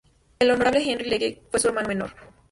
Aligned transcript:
El 0.39 0.49
Honorable 0.49 0.81
Henry 0.81 1.07
Legge 1.07 1.43
fue 1.51 1.59
su 1.59 1.67
hermano 1.67 1.87
menor. 1.87 2.11